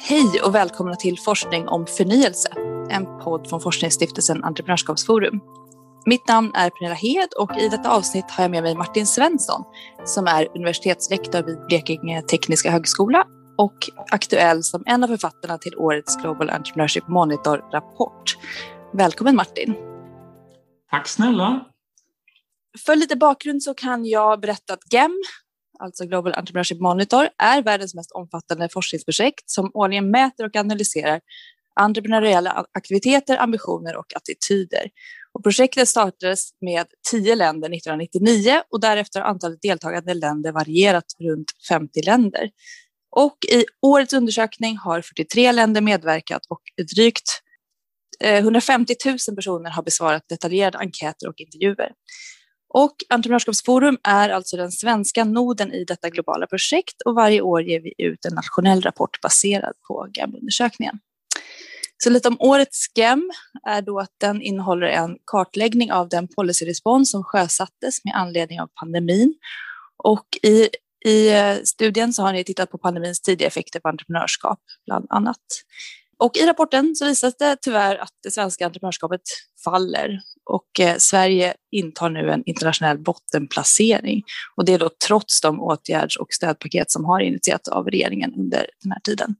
[0.00, 2.48] Hej och välkomna till Forskning om förnyelse,
[2.90, 5.40] en podd från forskningsstiftelsen Entreprenörskapsforum.
[6.06, 9.64] Mitt namn är Pernilla Hed och i detta avsnitt har jag med mig Martin Svensson
[10.04, 13.24] som är universitetslektor vid Blekinge Tekniska Högskola
[13.58, 13.76] och
[14.10, 18.36] aktuell som en av författarna till årets Global Entrepreneurship Monitor-rapport.
[18.92, 19.74] Välkommen Martin!
[20.90, 21.64] Tack snälla!
[22.86, 25.22] För lite bakgrund så kan jag berätta att GEM,
[25.78, 31.20] alltså Global Entrepreneurship Monitor, är världens mest omfattande forskningsprojekt som årligen mäter och analyserar
[31.80, 34.90] entreprenöriella aktiviteter, ambitioner och attityder.
[35.32, 41.52] Och projektet startades med tio länder 1999 och därefter har antalet deltagande länder varierat runt
[41.68, 42.50] 50 länder.
[43.16, 46.60] Och i årets undersökning har 43 länder medverkat och
[46.94, 47.42] drygt
[48.20, 51.92] eh, 150 000 personer har besvarat detaljerade enkäter och intervjuer.
[52.78, 57.80] Och Entreprenörskapsforum är alltså den svenska noden i detta globala projekt och varje år ger
[57.80, 60.98] vi ut en nationell rapport baserad på GAM-undersökningen.
[61.96, 63.30] Så lite om årets GEM
[63.68, 68.66] är då att den innehåller en kartläggning av den policyrespons som sjösattes med anledning av
[68.80, 69.34] pandemin.
[70.04, 70.68] Och i,
[71.06, 75.46] i eh, studien så har ni tittat på pandemins tidiga effekter på entreprenörskap bland annat.
[76.18, 79.22] Och i rapporten så visas det tyvärr att det svenska entreprenörskapet
[79.64, 84.22] faller och eh, Sverige intar nu en internationell bottenplacering.
[84.56, 88.66] Och det är då trots de åtgärds och stödpaket som har initierats av regeringen under
[88.82, 89.34] den här tiden.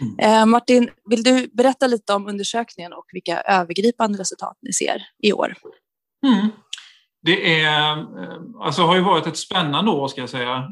[0.00, 0.18] Mm.
[0.18, 5.32] Eh, Martin, vill du berätta lite om undersökningen och vilka övergripande resultat ni ser i
[5.32, 5.54] år?
[6.26, 6.48] Mm.
[7.22, 10.64] Det är, eh, alltså har ju varit ett spännande år ska jag säga.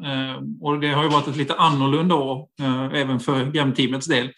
[0.60, 2.48] Och det har ju varit ett lite annorlunda år
[2.94, 4.30] även för GEM-teamets del.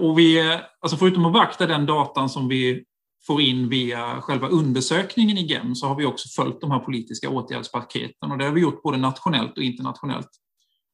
[0.00, 2.84] Och vi, alltså förutom att vakta den datan som vi
[3.26, 7.30] får in via själva undersökningen i GEM så har vi också följt de här politiska
[7.30, 10.30] åtgärdspaketen och det har vi gjort både nationellt och internationellt.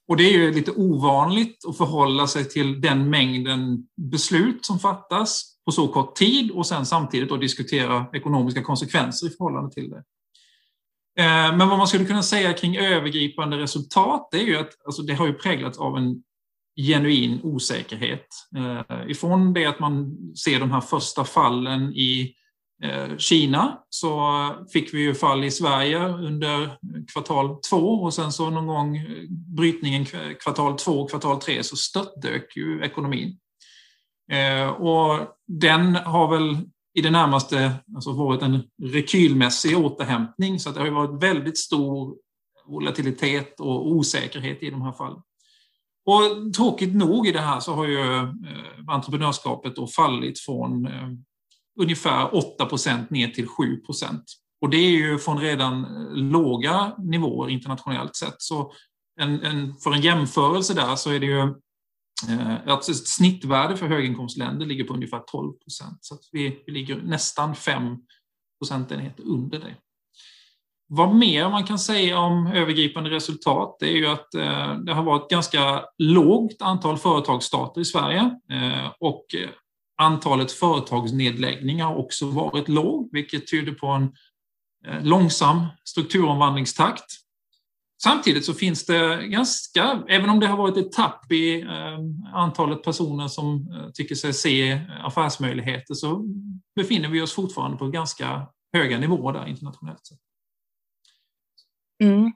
[0.08, 5.58] Och det är ju lite ovanligt att förhålla sig till den mängden beslut som fattas
[5.64, 10.02] på så kort tid och sen samtidigt då diskutera ekonomiska konsekvenser i förhållande till det.
[11.18, 15.02] Eh, men vad man skulle kunna säga kring övergripande resultat det är ju att alltså
[15.02, 16.22] det har ju präglats av en
[16.78, 18.26] genuin osäkerhet.
[18.56, 22.34] Eh, ifrån det att man ser de här första fallen i
[22.82, 24.20] eh, Kina så
[24.72, 26.78] fick vi ju fall i Sverige under
[27.12, 29.00] kvartal två och sen så någon gång
[29.56, 30.06] brytningen
[30.42, 33.38] kvartal två och kvartal tre så störtdök ju ekonomin.
[34.32, 36.56] Eh, och den har väl
[36.94, 42.16] i det närmaste alltså varit en rekylmässig återhämtning så det har varit väldigt stor
[42.66, 45.22] volatilitet och osäkerhet i de här fallen.
[46.08, 48.28] Och tråkigt nog i det här så har ju eh,
[48.86, 51.08] entreprenörskapet då fallit från eh,
[51.80, 54.20] ungefär 8% ner till 7%
[54.60, 58.34] Och det är ju från redan eh, låga nivåer internationellt sett.
[58.38, 58.72] Så
[59.20, 61.54] en, en, för en jämförelse där så är det ju
[62.66, 65.54] att ett snittvärde för höginkomstländer ligger på ungefär 12%
[66.00, 67.96] Så att vi, vi ligger nästan 5
[68.60, 69.74] procentenheter under det.
[70.90, 75.02] Vad mer man kan säga om övergripande resultat det är ju att eh, det har
[75.02, 78.20] varit ganska lågt antal företagsstarter i Sverige
[78.52, 79.24] eh, och
[79.98, 84.02] antalet företagsnedläggningar har också varit låg, vilket tyder på en
[84.86, 87.04] eh, långsam strukturomvandlingstakt.
[88.02, 91.66] Samtidigt så finns det ganska, även om det har varit ett tapp i
[92.34, 96.24] antalet personer som tycker sig se affärsmöjligheter, så
[96.76, 100.27] befinner vi oss fortfarande på ganska höga nivåer där internationellt sett.
[102.02, 102.32] Mm.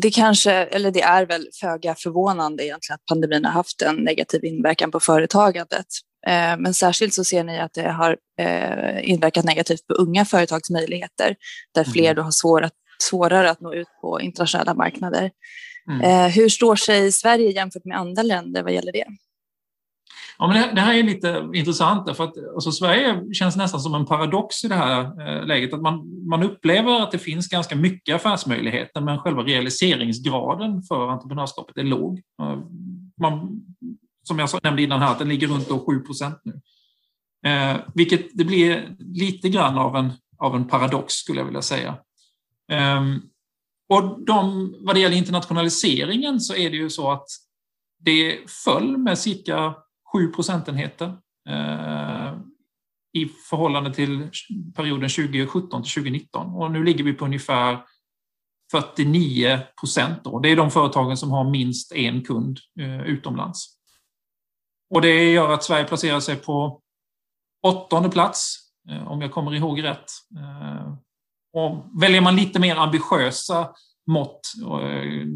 [0.00, 4.44] Det kanske, eller det är väl föga förvånande egentligen att pandemin har haft en negativ
[4.44, 5.86] inverkan på företagandet.
[6.26, 10.70] Eh, men särskilt så ser ni att det har eh, inverkat negativt på unga företags
[10.70, 11.36] möjligheter,
[11.74, 12.16] där fler mm.
[12.16, 12.72] då har svårat,
[13.02, 15.30] svårare att nå ut på internationella marknader.
[15.90, 16.00] Mm.
[16.00, 19.04] Eh, hur står sig Sverige jämfört med andra länder vad gäller det?
[20.38, 24.06] Ja, men det, här är lite intressant för att alltså, Sverige känns nästan som en
[24.06, 25.74] paradox i det här eh, läget.
[25.74, 31.76] Att man, man upplever att det finns ganska mycket affärsmöjligheter men själva realiseringsgraden för entreprenörskapet
[31.76, 32.20] är låg.
[33.20, 33.62] Man,
[34.22, 36.60] som jag nämnde innan här, att den ligger runt 7 procent nu.
[37.50, 41.96] Eh, vilket det blir lite grann av en, av en paradox skulle jag vilja säga.
[42.72, 43.00] Eh,
[43.88, 47.26] och de, vad det gäller internationaliseringen så är det ju så att
[47.98, 49.74] det föll med cirka
[50.12, 51.06] 7 procentenheter
[51.48, 52.34] eh,
[53.12, 54.30] i förhållande till
[54.76, 56.54] perioden 2017 till 2019.
[56.54, 57.84] Och nu ligger vi på ungefär
[58.72, 60.22] 49 procent.
[60.42, 63.76] Det är de företagen som har minst en kund eh, utomlands.
[64.94, 66.80] Och det gör att Sverige placerar sig på
[67.66, 68.56] åttonde plats,
[68.90, 70.10] eh, om jag kommer ihåg rätt.
[71.52, 73.74] Och väljer man lite mer ambitiösa
[74.06, 74.40] mått,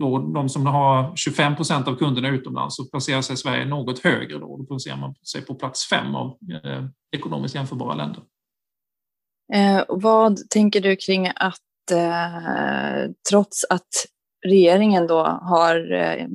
[0.01, 4.39] då de som har 25 procent av kunderna utomlands, så placerar sig Sverige något högre.
[4.39, 6.27] Då, då placerar man sig på plats fem av
[6.65, 6.85] eh,
[7.17, 8.23] ekonomiskt jämförbara länder.
[9.55, 13.89] Eh, vad tänker du kring att eh, trots att
[14.47, 16.27] regeringen då har, eh,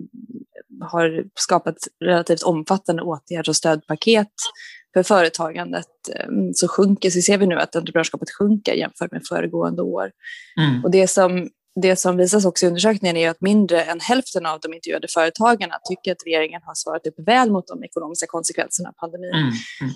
[0.81, 4.34] har skapat relativt omfattande åtgärder och stödpaket
[4.94, 9.81] för företagandet eh, så sjunker, så ser vi nu att entreprenörskapet sjunker jämfört med föregående
[9.81, 10.12] år.
[10.60, 10.84] Mm.
[10.84, 11.50] Och det som,
[11.81, 15.75] det som visas också i undersökningen är att mindre än hälften av de intervjuade företagarna
[15.89, 19.33] tycker att regeringen har svarat upp väl mot de ekonomiska konsekvenserna av pandemin.
[19.33, 19.44] Mm.
[19.81, 19.94] Mm.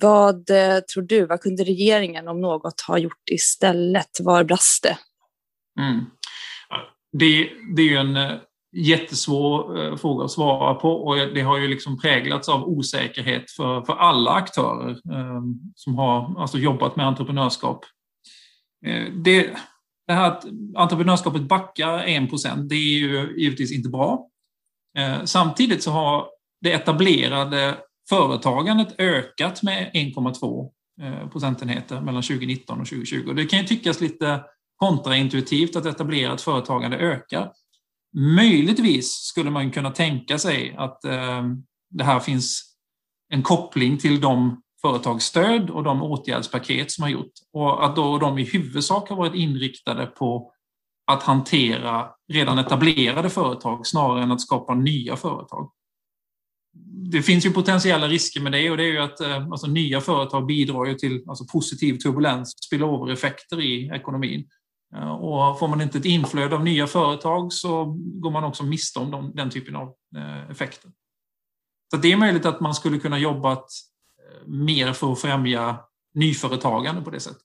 [0.00, 4.20] Vad eh, tror du, vad kunde regeringen om något ha gjort istället?
[4.20, 4.98] Var brast det?
[5.80, 6.04] Mm.
[7.12, 8.32] Det, det är ju en eh,
[8.76, 13.82] jättesvår eh, fråga att svara på och det har ju liksom präglats av osäkerhet för,
[13.82, 15.42] för alla aktörer eh,
[15.74, 17.84] som har alltså jobbat med entreprenörskap.
[18.86, 19.56] Eh, det,
[20.06, 24.28] det här att entreprenörskapet backar 1 det är ju givetvis inte bra.
[24.98, 26.26] Eh, samtidigt så har
[26.60, 27.78] det etablerade
[28.08, 30.70] företagandet ökat med 1,2
[31.02, 33.32] eh, procentenheter mellan 2019 och 2020.
[33.32, 34.44] Det kan ju tyckas lite
[34.76, 37.52] kontraintuitivt att etablerat företagande ökar.
[38.36, 41.42] Möjligtvis skulle man kunna tänka sig att eh,
[41.90, 42.76] det här finns
[43.28, 48.38] en koppling till de företagsstöd och de åtgärdspaket som har gjort och att då de
[48.38, 50.52] i huvudsak har varit inriktade på
[51.06, 55.70] att hantera redan etablerade företag snarare än att skapa nya företag.
[57.12, 60.00] Det finns ju potentiella risker med det och det är ju att eh, alltså, nya
[60.00, 64.48] företag bidrar ju till alltså, positiv turbulens, spillover-effekter i ekonomin.
[64.96, 68.98] Eh, och får man inte ett inflöde av nya företag så går man också miste
[68.98, 70.90] om de, den typen av eh, effekter.
[71.90, 73.52] Så det är möjligt att man skulle kunna jobba
[74.46, 75.78] mer för att främja
[76.14, 77.42] nyföretagande på det sättet.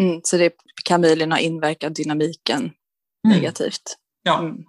[0.00, 0.54] Mm, så det
[0.84, 2.72] kan möjligen ha inverkat dynamiken mm.
[3.36, 3.96] negativt.
[4.22, 4.38] Ja.
[4.38, 4.64] Mm.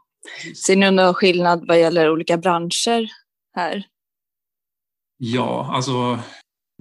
[0.65, 3.11] Ser ni någon skillnad vad gäller olika branscher
[3.55, 3.87] här?
[5.17, 6.19] Ja, alltså,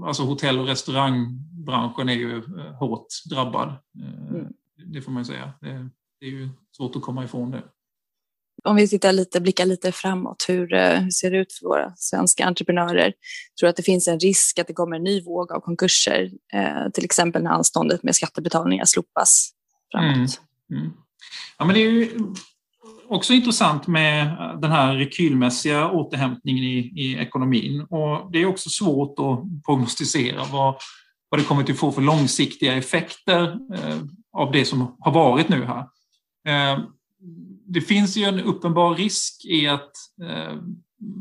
[0.02, 2.42] alltså hotell och restaurangbranschen är ju
[2.78, 3.74] hårt drabbad.
[3.98, 4.52] Mm
[4.86, 5.52] det får man säga.
[5.60, 5.88] Det,
[6.20, 7.62] det, är ju svårt att komma ifrån det.
[8.64, 11.92] Om vi tittar lite, blickar lite framåt, hur, eh, hur ser det ut för våra
[11.96, 13.12] svenska entreprenörer?
[13.12, 13.14] Tror
[13.60, 16.90] tror att det finns en risk att det kommer en ny våg av konkurser, eh,
[16.94, 19.50] till exempel när anståndet med skattebetalningar slopas
[19.92, 20.40] framåt.
[20.70, 20.82] Mm.
[20.82, 20.92] Mm.
[21.58, 22.10] Ja, men det är ju
[23.08, 27.80] också intressant med den här rekylmässiga återhämtningen i, i ekonomin.
[27.80, 30.74] Och det är också svårt att prognostisera vad,
[31.28, 33.42] vad det kommer att få för långsiktiga effekter
[33.74, 33.98] eh,
[34.32, 35.86] av det som har varit nu här.
[36.48, 36.78] Eh,
[37.66, 39.90] det finns ju en uppenbar risk i att
[40.22, 40.58] eh,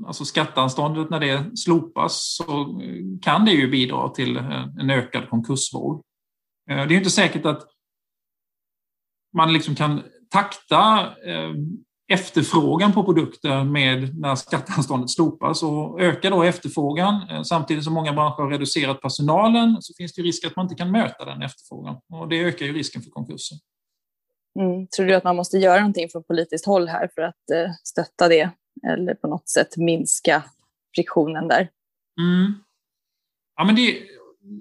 [0.08, 2.82] alltså skatteanståndet när det slopas så
[3.22, 6.02] kan det ju bidra till eh, en ökad konkursvåg.
[6.70, 7.68] Eh, det är inte säkert att
[9.38, 11.54] man liksom kan takta eh,
[12.12, 18.14] efterfrågan på produkter med när skatteanståndet slopas och ökar då efterfrågan eh, samtidigt som många
[18.14, 21.96] branscher har reducerat personalen så finns det risk att man inte kan möta den efterfrågan
[22.10, 23.58] och det ökar ju risken för konkurser.
[24.59, 24.88] Mm.
[24.88, 28.27] Tror du att man måste göra någonting från politiskt håll här för att eh, stötta
[28.27, 28.50] det
[28.88, 30.44] eller på något sätt minska
[30.95, 31.69] friktionen där?
[32.19, 32.53] Mm.
[33.56, 34.00] Ja, men det,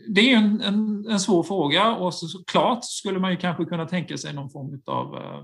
[0.08, 3.87] det är en, en, en, svår fråga och så, såklart skulle man ju kanske kunna
[3.87, 5.38] tänka sig någon form av eh,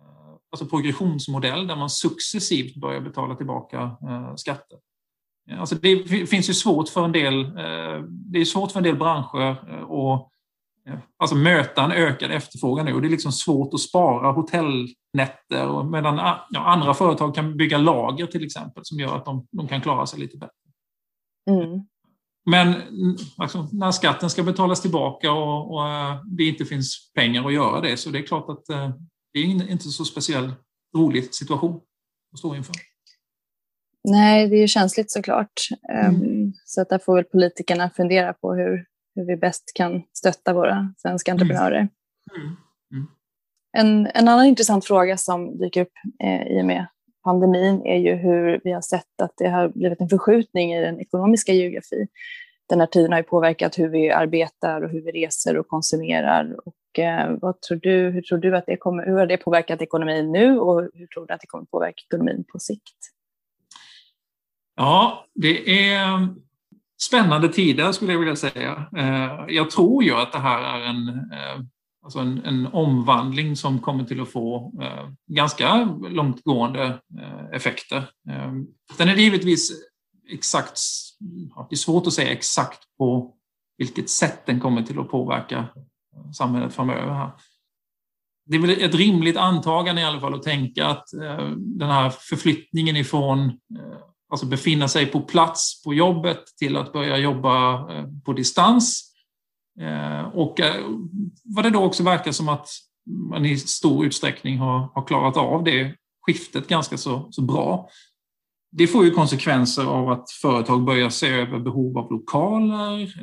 [0.00, 4.78] eh, alltså progressionsmodell där man successivt börjar betala tillbaka eh, skatter.
[5.50, 8.96] Alltså det finns ju svårt för en del, eh, det är svårt för en del
[8.96, 10.30] branscher eh, att
[11.18, 12.94] alltså möta en ökad efterfrågan nu.
[12.94, 16.16] Och det är liksom svårt att spara hotellnätter och medan
[16.50, 20.06] ja, andra företag kan bygga lager till exempel som gör att de, de kan klara
[20.06, 20.52] sig lite bättre.
[21.50, 21.86] Mm.
[22.50, 22.74] Men
[23.36, 25.84] alltså, när skatten ska betalas tillbaka och, och,
[26.36, 28.66] det inte finns pengar att göra det så det är klart att
[29.32, 30.52] det är inte så speciell
[30.96, 31.80] rolig situation
[32.32, 32.74] att stå inför.
[34.04, 35.52] Nej, det är ju känsligt såklart.
[35.92, 36.22] Mm.
[36.22, 38.84] Ehm, så att där får väl politikerna fundera på hur,
[39.18, 41.42] hur vi bäst kan stötta våra svenska mm.
[41.42, 41.88] entreprenörer.
[42.36, 42.56] Mm.
[42.92, 43.06] Mm.
[43.72, 45.92] En, en annan intressant fråga som dyker upp
[46.24, 46.86] eh, i och med
[47.24, 51.00] pandemin är ju hur vi har sett att det har blivit en förskjutning i den
[51.00, 52.06] ekonomiska geografi.
[52.68, 56.56] Den här tiden har ju påverkat hur vi arbetar och hur vi reser och konsumerar
[56.66, 59.82] och Eh, vad tror du, hur tror du att det kommer, hur har det påverkat
[59.82, 62.98] ekonomin nu och hur tror du att det kommer påverka ekonomin på sikt?
[64.76, 66.28] Ja, det är
[67.00, 68.88] spännande tider skulle jag vilja säga.
[68.96, 71.64] Eh, jag tror ju att det här är en, eh,
[72.04, 77.00] alltså en, en omvandling som kommer till att få eh, ganska långtgående
[77.52, 78.10] effekter.
[78.96, 79.72] Sen är det givetvis
[80.32, 80.78] exakt,
[81.68, 83.34] det är svårt att säga exakt på
[83.78, 85.68] vilket sätt den kommer till att påverka
[86.36, 87.12] samhället framöver.
[87.12, 87.30] Här.
[88.46, 91.04] det är väl ett rimligt antagande i alla fall att tänka att
[91.56, 93.58] den här förflyttningen ifrån
[94.28, 99.12] alltså befinna sig på plats på jobbet till att börja jobba eh, på distans.
[99.80, 100.84] Eh, och eh,
[101.44, 102.68] vad det då också verkar som att
[103.30, 105.94] man i stor utsträckning har, har klarat av det
[106.26, 107.88] skiftet ganska så, så bra.
[108.70, 113.14] Det får ju konsekvenser av att företag börjar se över behov av lokaler,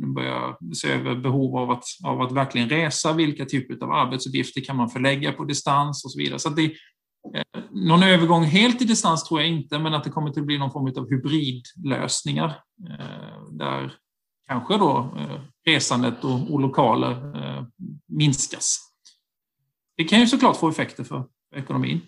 [0.00, 4.60] de börjar se över behov av att, av att verkligen resa, vilka typer av arbetsuppgifter
[4.60, 6.38] kan man förlägga på distans och så vidare.
[6.38, 6.72] Så det,
[7.32, 10.58] Eh, någon övergång helt till distans tror jag inte, men att det kommer att bli
[10.58, 12.48] någon form av hybridlösningar
[12.88, 13.92] eh, där
[14.46, 17.34] kanske då eh, resandet och, och lokaler
[18.06, 18.78] minskas.
[19.96, 21.24] Det kan ju såklart få effekter för
[21.56, 22.00] ekonomin.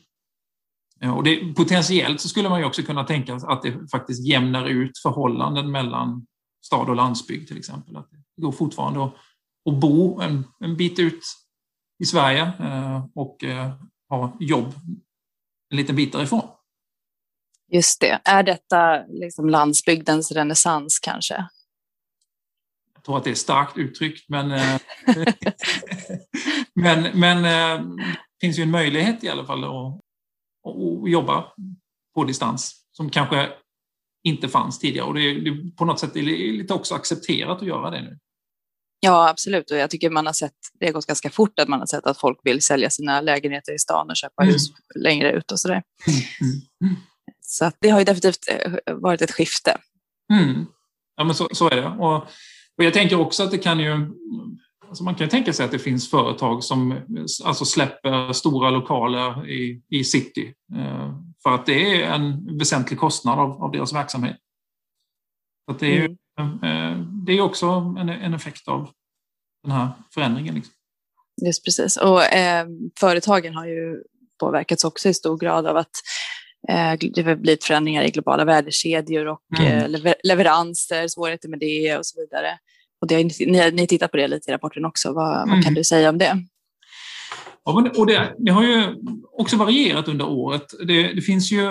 [1.16, 4.98] Och det, potentiellt så skulle man ju också kunna tänka att det faktiskt jämnar ut
[5.02, 6.26] förhållanden mellan
[6.64, 7.96] stad och landsbygd till exempel.
[7.96, 9.14] Att det går fortfarande att,
[9.68, 11.22] att bo en, en bit ut
[11.98, 12.52] i Sverige
[13.14, 13.44] och
[14.08, 14.74] ha jobb
[15.70, 16.48] en liten bit därifrån.
[17.72, 18.20] Just det.
[18.24, 21.48] Är detta liksom landsbygdens renässans kanske?
[22.94, 24.80] Jag tror att det är starkt uttryckt, men, eh,
[26.74, 30.00] men, men det finns ju en möjlighet i alla fall att,
[30.62, 31.52] och jobba
[32.14, 33.52] på distans som kanske
[34.24, 35.06] inte fanns tidigare.
[35.06, 38.18] Och det är, på något sätt är lite också accepterat att göra det nu.
[39.06, 39.70] Ja, absolut.
[39.70, 42.06] Och jag tycker man har sett, det har gått ganska fort att man har sett
[42.06, 44.52] att folk vill sälja sina lägenheter i stan och köpa mm.
[44.52, 44.62] hus
[44.94, 45.82] längre ut och sådär.
[46.40, 46.60] Mm.
[46.84, 47.02] Mm.
[47.40, 49.76] Så det har ju definitivt eh, varit ett skifte.
[50.32, 50.66] Mm.
[51.16, 51.86] Ja, men så, så är det.
[51.86, 52.16] Och,
[52.78, 54.12] och jag tänker också att det kan ju
[54.88, 56.94] Alltså man kan tänka sig att det finns företag som
[57.44, 63.38] alltså släpper stora lokaler i, i city eh, för att det är en väsentlig kostnad
[63.38, 64.36] av, av deras verksamhet.
[65.70, 66.62] Så det, är ju, mm.
[66.62, 67.66] Eh, det är också
[67.98, 68.90] en, en, effekt av
[69.62, 70.54] den här förändringen.
[70.54, 70.74] Liksom.
[71.46, 71.96] Just precis.
[71.96, 72.66] Och eh,
[73.00, 74.02] företagen har ju
[74.40, 75.90] påverkats också i stor grad av att
[76.68, 79.94] eh, det har blivit förändringar i globala värdekedjor och mm.
[79.94, 82.58] eh, leveranser, svårigheter med det och så vidare.
[83.00, 85.12] Och det, ni, ni tittat på det lite i rapporten också.
[85.12, 85.50] Vad, mm.
[85.50, 86.46] vad kan du säga om det?
[87.64, 88.94] Ja, och det, det, har ju
[89.32, 90.66] också varierat under året.
[90.86, 91.66] Det, det finns ju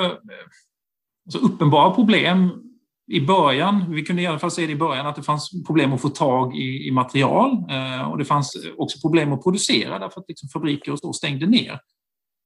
[1.25, 2.64] alltså uppenbara problem
[3.07, 3.91] i början.
[3.91, 6.09] Vi kunde i alla fall se det i början att det fanns problem att få
[6.09, 10.49] tag i, i material eh, och det fanns också problem att producera därför att liksom
[10.49, 11.79] fabriker och så stängde ner.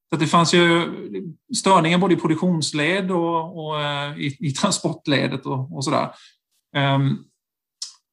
[0.10, 0.88] Så det fanns ju
[1.58, 6.12] störningar både i produktionsled och, och eh, i, i, transportledet och, och sådär.
[6.78, 7.25] Um,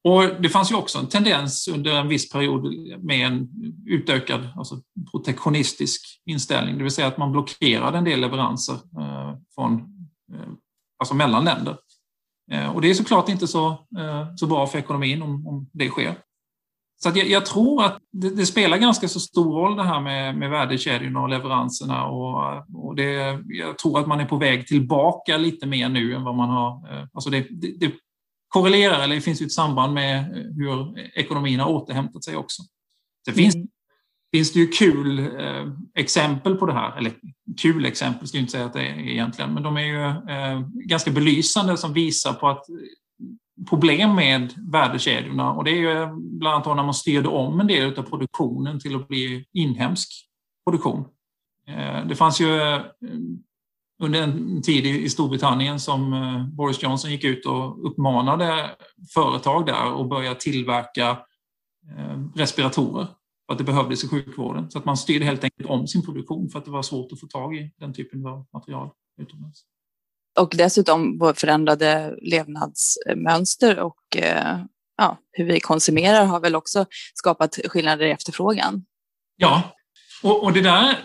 [0.04, 2.74] och det fanns ju också en tendens under en viss period
[3.04, 3.48] med en
[3.86, 9.74] utökad alltså protektionistisk inställning, det vill säga att man blockerade en del leveranser eh, från,
[10.32, 10.48] eh,
[10.98, 11.76] alltså mellan länder.
[12.52, 15.88] Eh, och det är såklart inte så, eh, så bra för ekonomin om, om det
[15.88, 16.14] sker.
[17.02, 20.38] Så jag, jag, tror att det, det, spelar ganska så stor roll det här med,
[20.38, 22.06] med värdekedjorna och leveranserna.
[22.06, 26.24] Och, och det, jag tror att man är på väg tillbaka lite mer nu än
[26.24, 26.92] vad man har...
[26.92, 27.92] Eh, alltså det, det,
[28.48, 30.24] korrelerar, eller det finns ju ett samband med
[30.56, 32.62] hur ekonomin har återhämtat sig också.
[33.26, 33.68] Det finns, mm
[34.36, 37.12] finns det ju kul eh, exempel på det här, eller
[37.60, 40.60] kul exempel ska jag inte säga att det är egentligen, men de är ju eh,
[40.74, 42.64] ganska belysande som visar på att
[43.68, 47.66] problem med värdekedjorna och det är ju eh, bland annat när man styrde om en
[47.66, 50.08] del av produktionen till att bli inhemsk
[50.66, 51.04] produktion.
[51.68, 52.80] Eh, det fanns ju eh,
[54.02, 58.70] under en tid i Storbritannien som eh, Boris Johnson gick ut och uppmanade
[59.14, 61.10] företag där att börja tillverka
[61.96, 63.06] eh, respiratorer
[63.46, 64.70] för att det behövdes i sjukvården.
[64.70, 67.20] Så att man styrde helt enkelt om sin produktion för att det var svårt att
[67.20, 68.90] få tag i den typen av material
[69.22, 69.62] utomlands.
[70.38, 74.58] Och dessutom förändrade levnadsmönster och eh,
[74.96, 78.84] ja, hur vi konsumerar har väl också skapat skillnader i efterfrågan.
[79.36, 79.62] Ja,
[80.22, 80.98] och, och, det där,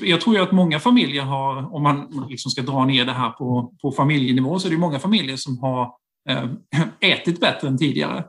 [0.00, 3.30] jag tror ju att många familjer har, om man liksom ska dra ner det här
[3.30, 5.92] på, på familjenivå, så är det många familjer som har
[6.28, 6.44] eh,
[7.00, 8.24] ätit bättre än tidigare.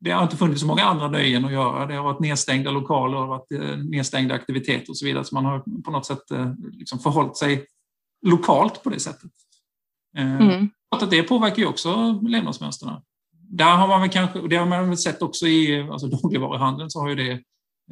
[0.00, 1.86] Eh, det har inte funnits så många andra nöjen att göra.
[1.86, 5.24] Det har varit nedstängda lokaler, det har varit eh, nedstängda aktiviteter och så vidare.
[5.24, 6.22] Så man har på något sätt
[6.72, 7.66] liksom förhållit sig
[8.26, 9.30] lokalt på det sättet.
[10.16, 10.70] Mm.
[10.90, 13.00] Att det påverkar ju också levnadsmönstren.
[13.32, 17.00] Där har man väl kanske, det har man väl sett också i alltså dagligvaruhandeln, så
[17.00, 17.42] har ju det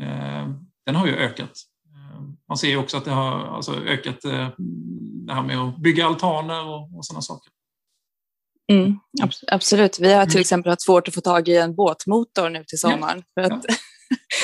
[0.01, 0.49] Eh,
[0.87, 1.51] den har ju ökat.
[1.87, 4.49] Eh, man ser ju också att det har alltså ökat eh,
[5.27, 7.53] det här med att bygga altaner och, och sådana saker.
[8.73, 8.99] Mm,
[9.47, 9.99] absolut.
[10.01, 10.41] Vi har till mm.
[10.41, 13.23] exempel haft svårt att få tag i en båtmotor nu till sommaren.
[13.35, 13.65] För att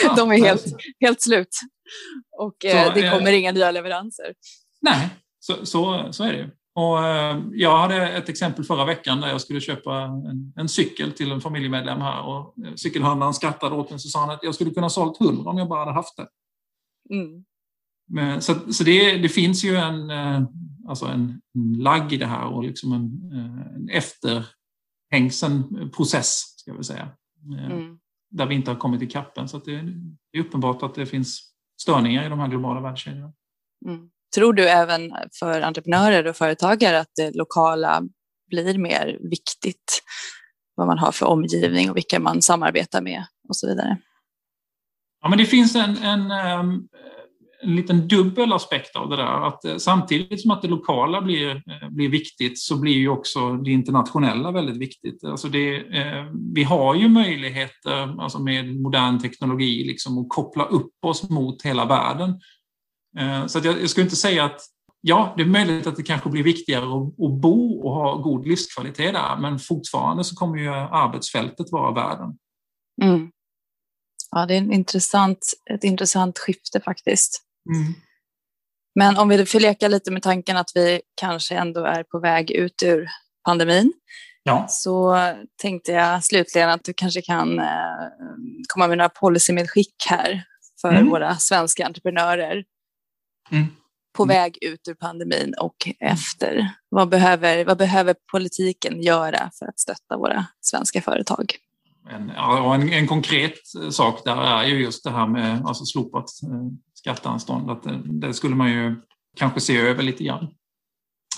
[0.05, 0.15] ja.
[0.17, 0.65] de är helt,
[1.01, 1.61] helt slut.
[2.39, 4.35] Och så, det kommer eh, inga nya leveranser.
[4.81, 5.09] Nej,
[5.41, 6.51] så, så, så är det.
[6.75, 11.13] Och eh, jag hade ett exempel förra veckan där jag skulle köpa en, en cykel
[11.13, 14.71] till en familjemedlem här och eh, cykelhandlaren skrattade åt mig och sa att jag skulle
[14.71, 16.27] kunna sålt hundra om jag bara hade haft det.
[17.15, 17.45] Mm.
[18.09, 20.43] Men, så så det, det, finns ju en, eh,
[20.91, 23.33] alltså en, en lagg i det här och liksom en,
[23.77, 27.09] en efterhängsen process, ska vi säga.
[27.71, 27.99] Mm.
[28.31, 29.49] Där vi inte har kommit i kappen.
[29.49, 29.83] Så det,
[30.33, 33.33] det, är uppenbart att det finns störningar i de här globala värdekedjorna.
[33.87, 34.11] Mm.
[34.35, 38.03] Tror du även för entreprenörer och företagare att det lokala
[38.49, 40.03] blir mer viktigt?
[40.75, 43.99] Vad man har för omgivning och vilka man samarbetar med och så vidare.
[45.21, 46.89] Ja, men det finns en, en, ehm,
[47.63, 49.47] en liten dubbel aspekt av det där.
[49.47, 53.53] Att eh, samtidigt som att det lokala blir, eh, blir viktigt så blir ju också
[53.53, 55.25] det internationella väldigt viktigt.
[55.25, 61.05] Alltså det, eh, vi har ju möjligheter alltså med modern teknologi liksom, att koppla upp
[61.05, 62.41] oss mot hela världen.
[63.19, 64.61] Eh, så jag, jag skulle inte säga att
[65.01, 68.47] ja, det är möjligt att det kanske blir viktigare att, att bo och ha god
[68.47, 72.39] livskvalitet där, men fortfarande så kommer ju arbetsfältet vara världen.
[73.03, 73.31] Mm.
[74.31, 75.39] Ja, det är en intressant,
[75.71, 77.50] ett intressant skifte faktiskt.
[77.75, 77.95] Mm.
[78.95, 82.51] Men om vi får leka lite med tanken att vi kanske ändå är på väg
[82.51, 83.09] ut ur
[83.45, 83.93] pandemin,
[84.43, 84.67] ja.
[84.69, 85.17] så
[85.63, 88.09] tänkte jag slutligen att du kanske kan eh,
[88.69, 90.45] komma med några policymedskick här
[90.81, 91.11] för mm.
[91.11, 92.65] våra svenska entreprenörer
[93.51, 93.67] mm.
[94.17, 94.37] på mm.
[94.37, 96.69] väg ut ur pandemin och efter.
[96.89, 101.55] Vad behöver, vad behöver politiken göra för att stötta våra svenska företag?
[102.11, 103.55] En, en, en, konkret
[103.91, 106.67] sak där är ju just det här med alltså slopat eh,
[107.01, 107.71] skatteanstånd.
[107.71, 108.97] Att det, det, skulle man ju
[109.37, 110.49] kanske se över lite grann.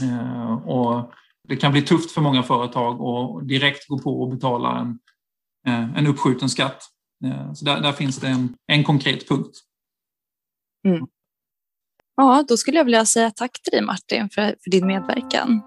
[0.02, 1.12] Eh, och
[1.48, 4.98] det kan bli tufft för många företag att direkt gå på och betala en,
[5.66, 6.82] eh, en uppskjuten skatt.
[7.24, 9.56] Eh, så där, där finns det en, en konkret punkt.
[10.88, 11.06] Mm.
[12.16, 15.62] Ja, då skulle jag vilja säga tack till dig Martin för, för din medverkan.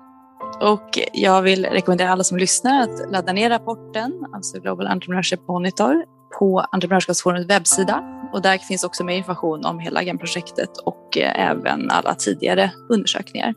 [0.61, 6.05] Och jag vill rekommendera alla som lyssnar att ladda ner rapporten, alltså Global Entrepreneurship Monitor,
[6.39, 8.03] på Entreprenörskapsforumets webbsida.
[8.35, 13.53] Och där finns också mer information om hela GAM-projektet och eh, även alla tidigare undersökningar.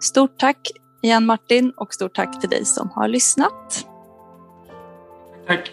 [0.00, 0.70] Stort tack
[1.02, 3.86] igen Martin och stort tack till dig som har lyssnat.
[5.46, 5.72] Tack.